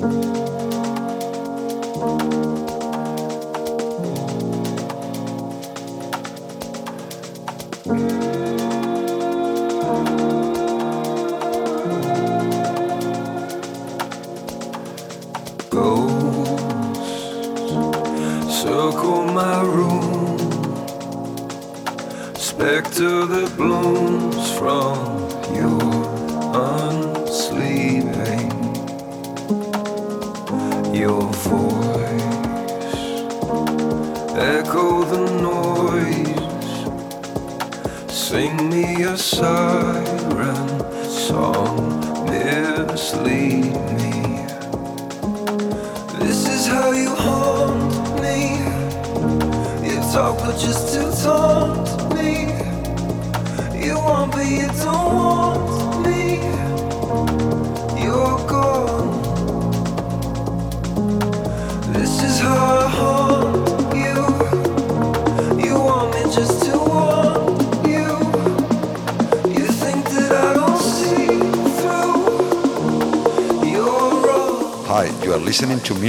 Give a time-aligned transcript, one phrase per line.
[0.00, 0.29] listening to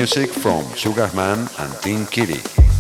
[0.01, 2.70] music from Sugarman and Team Kitty.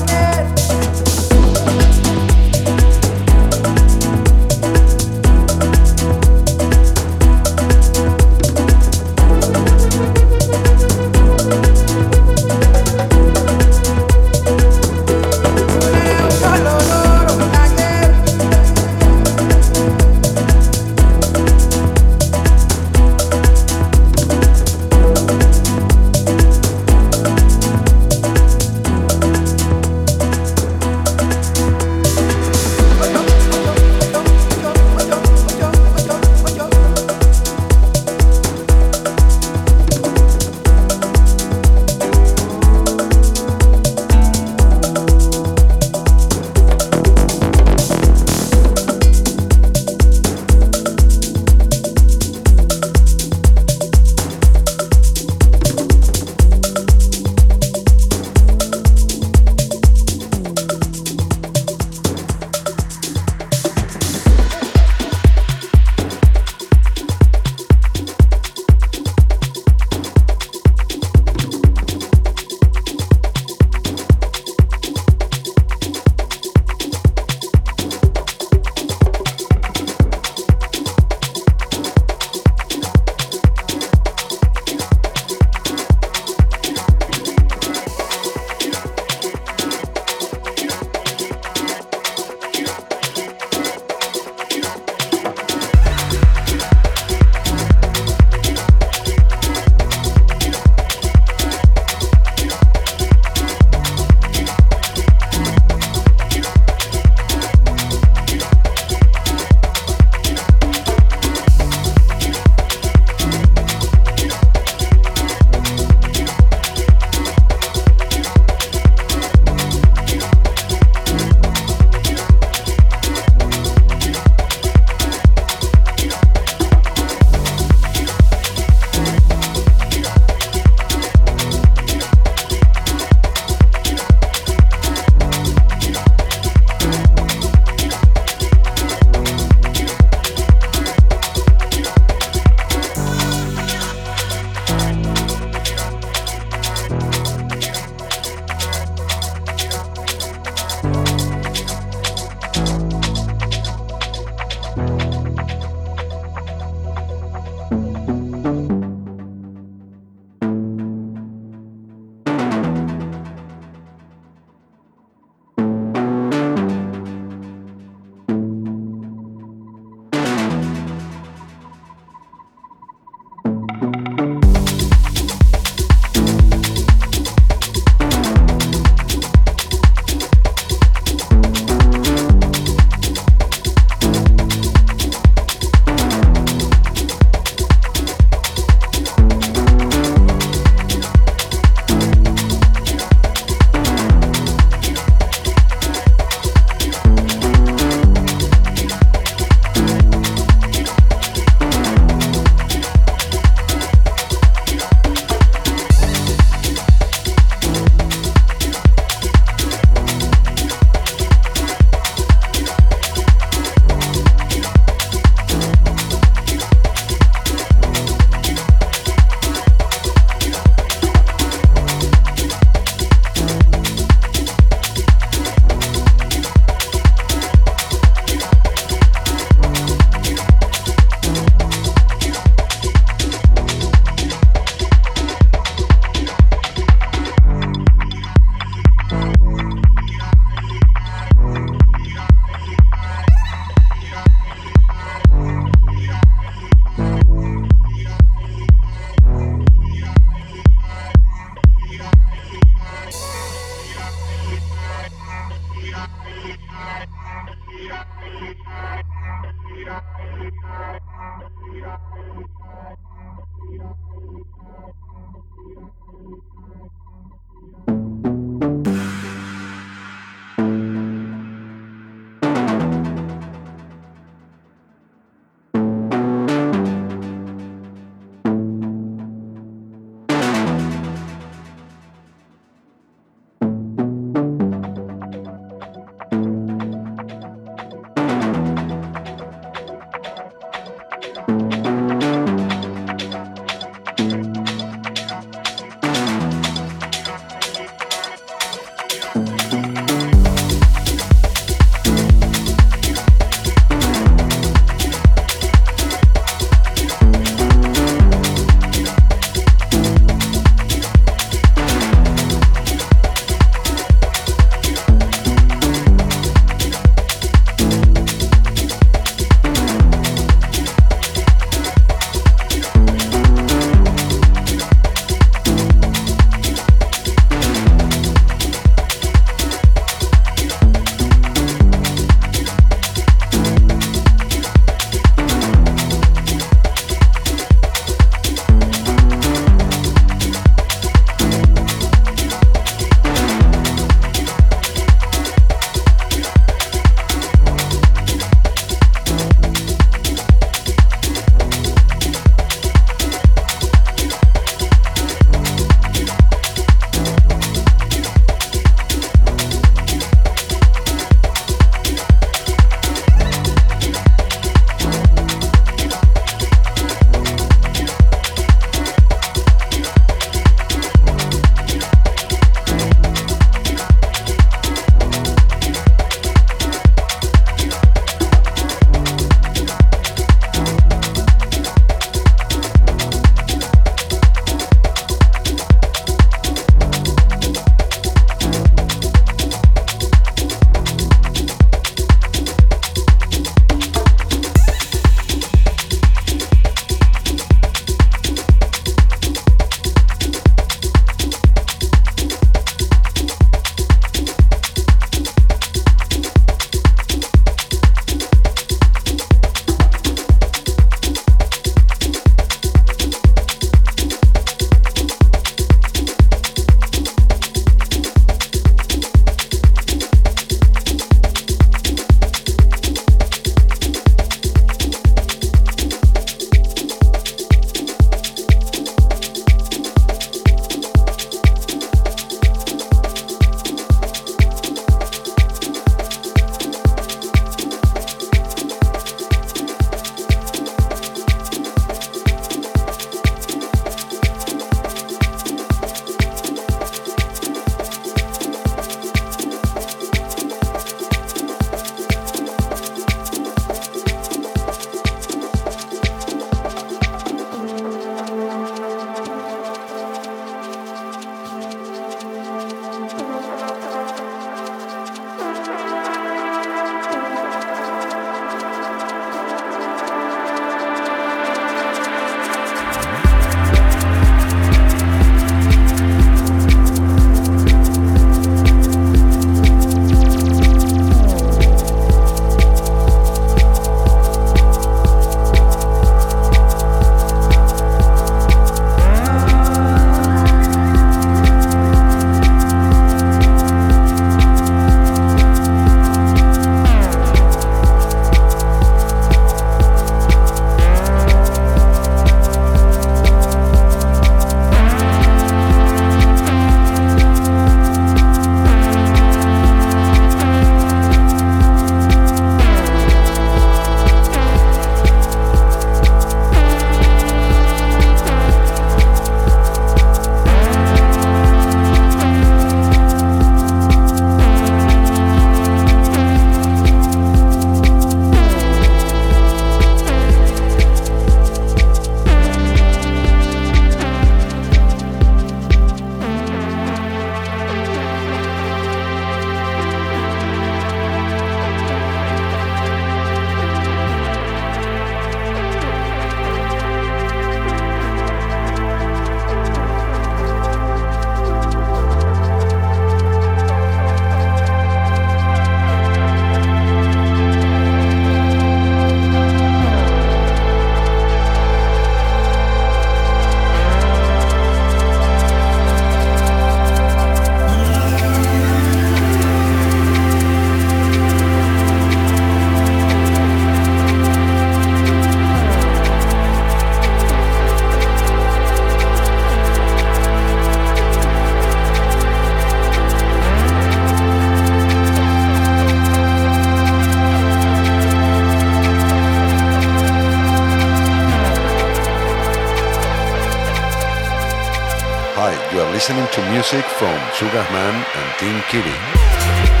[596.21, 600.00] Listening to music from Sugarman and Team Kitty.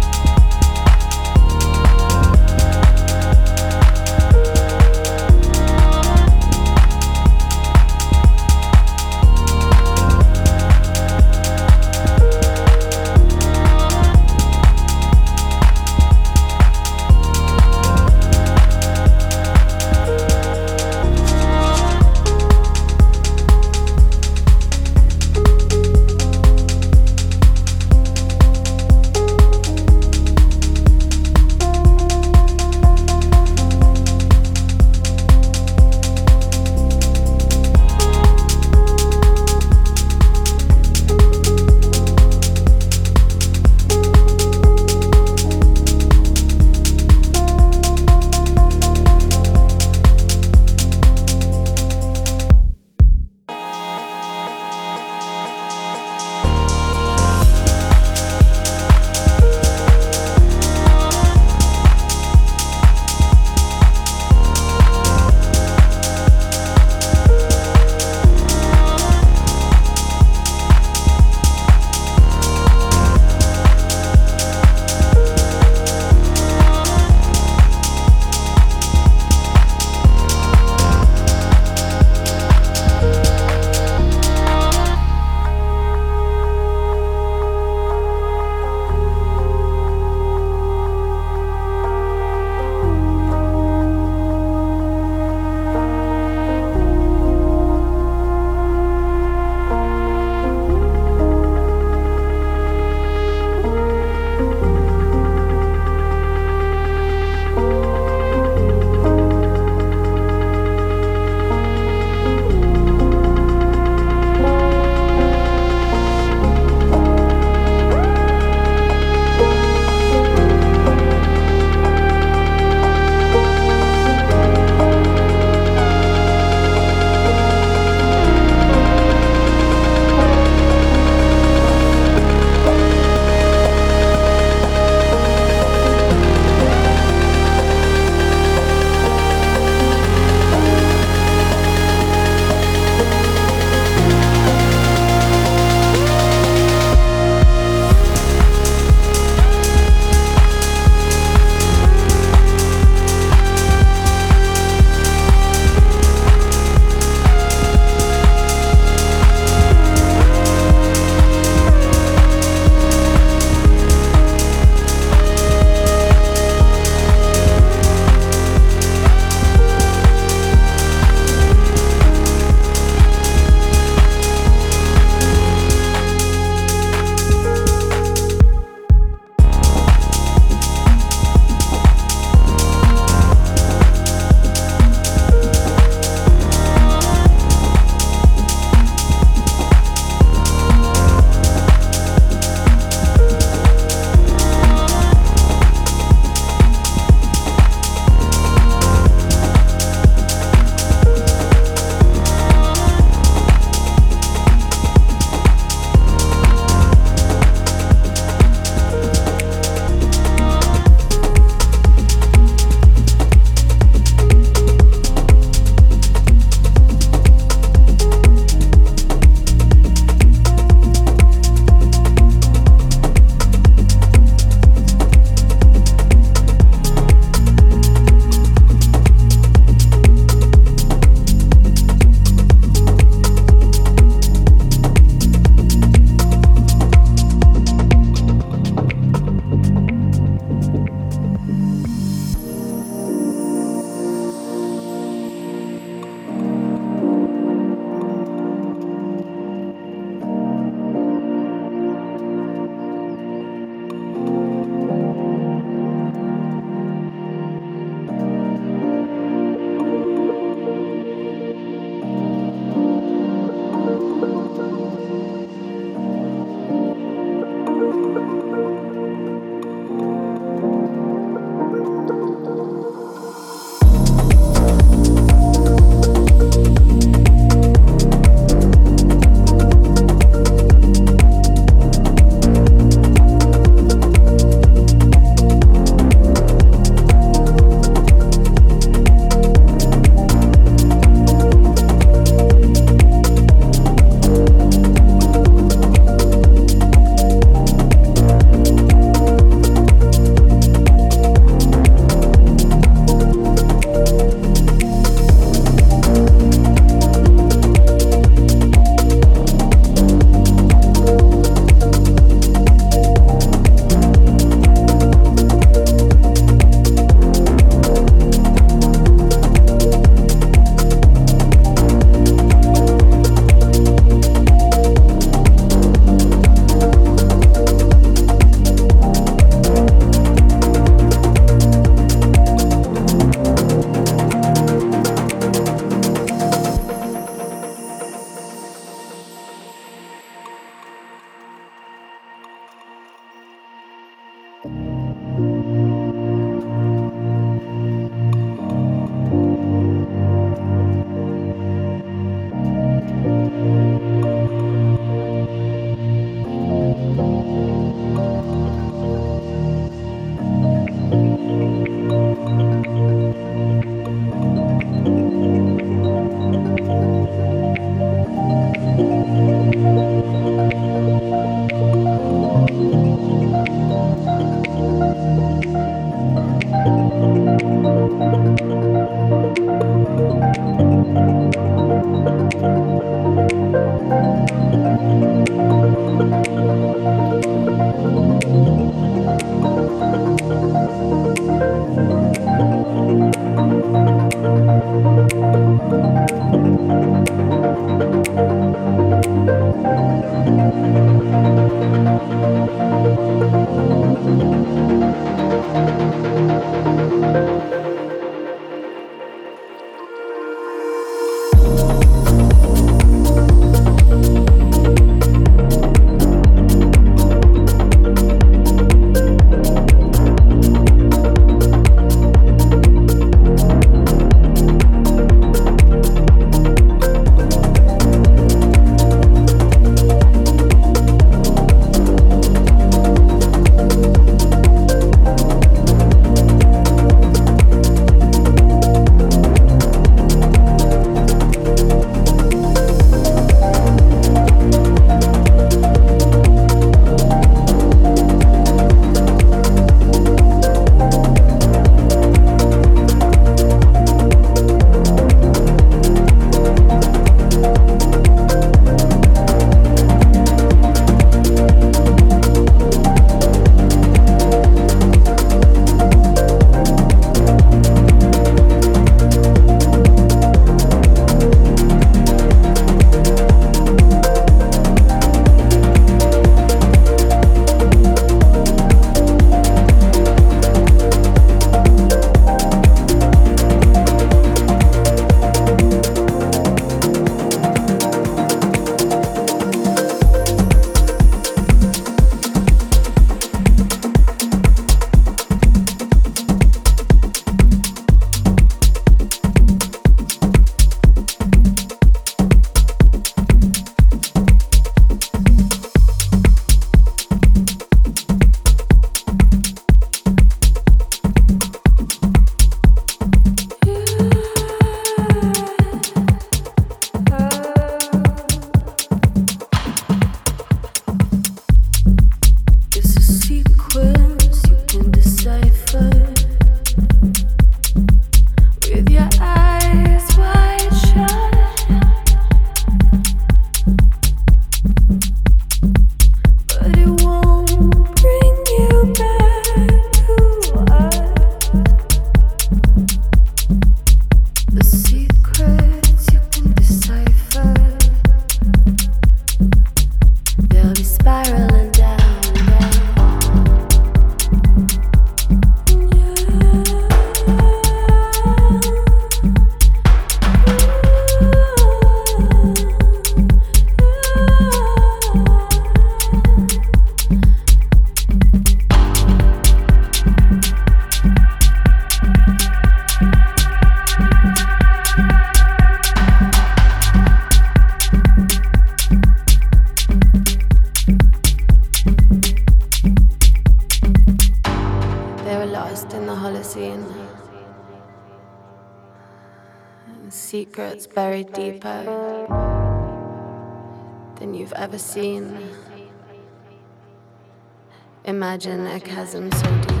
[598.23, 600.00] Imagine a chasm so deep.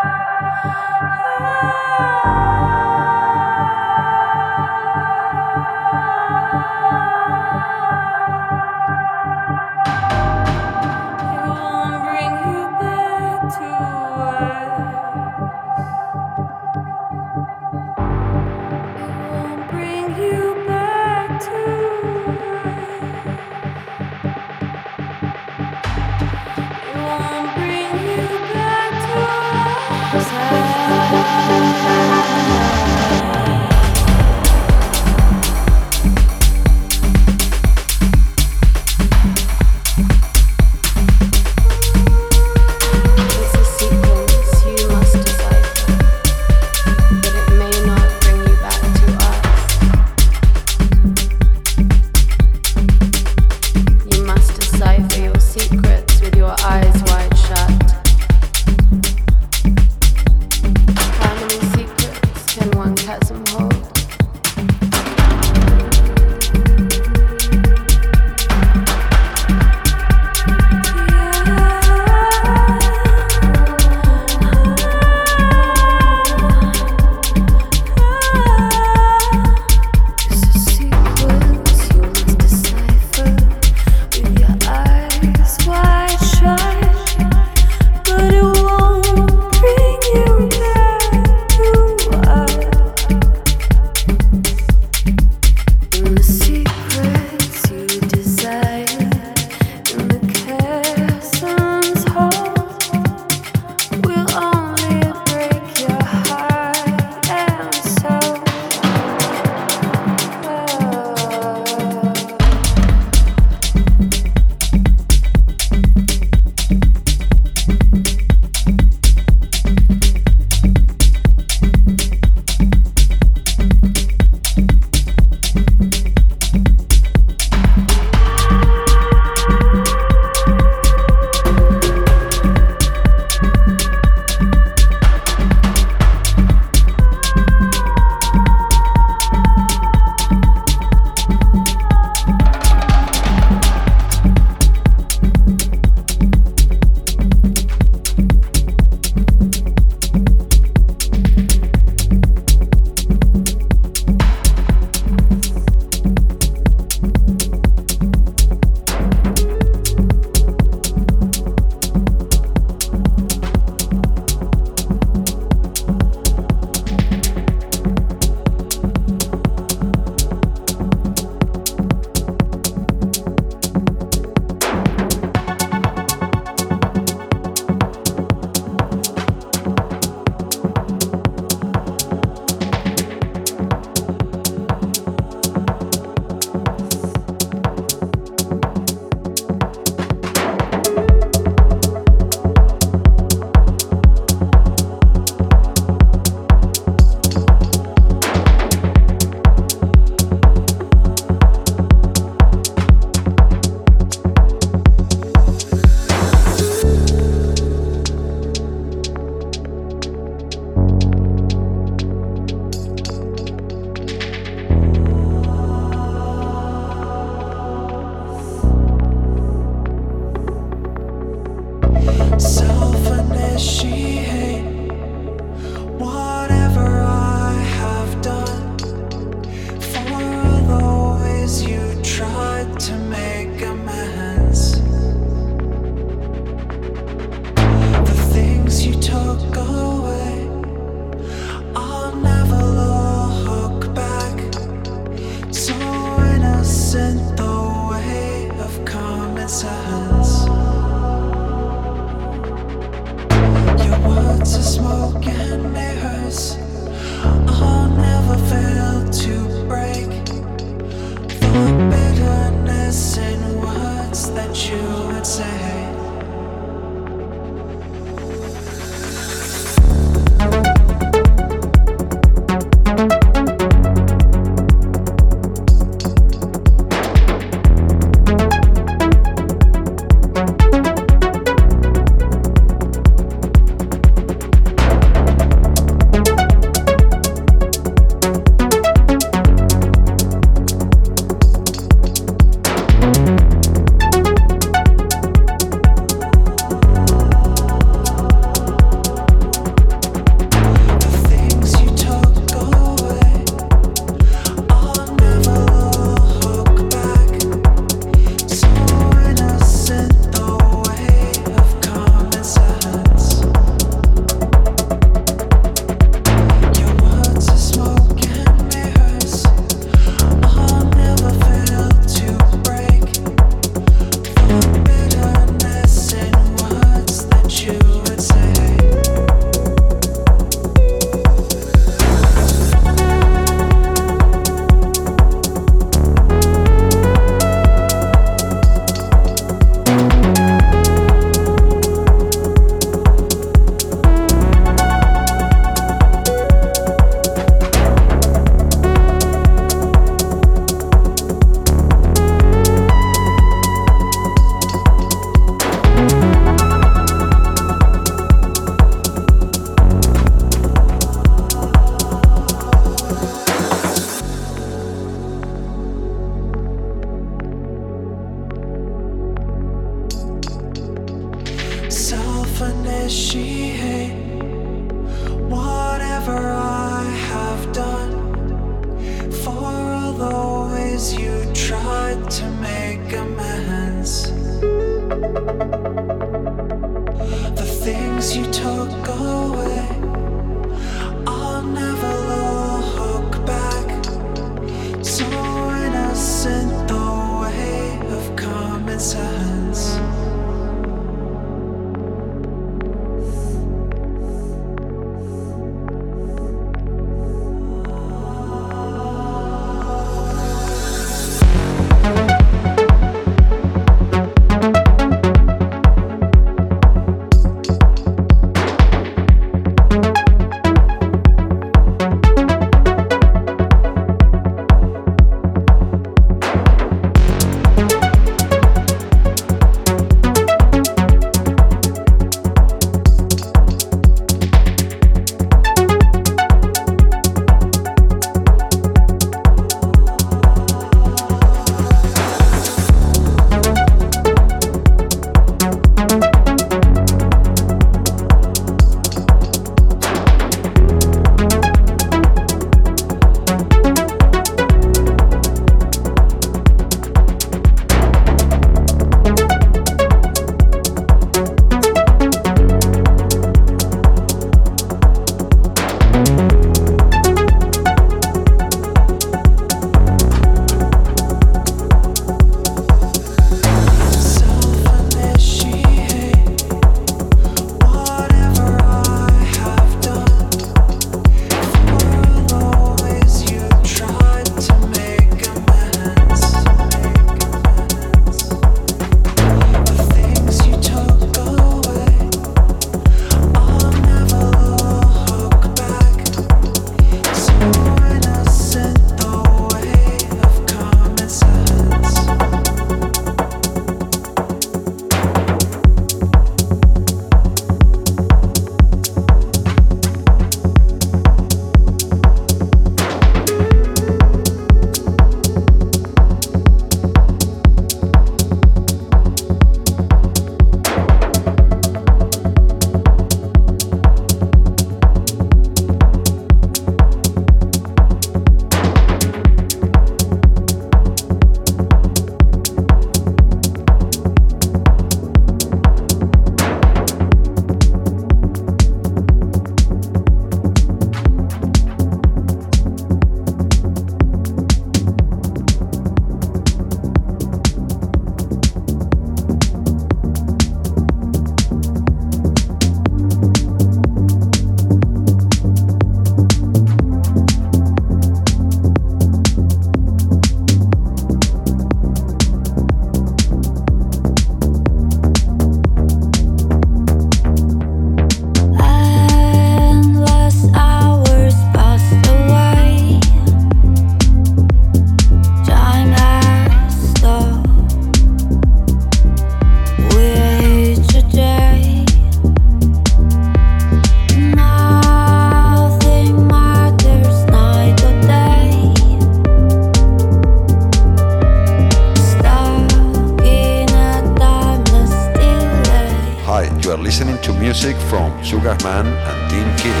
[598.43, 600.00] Sugarman and Team Kitty.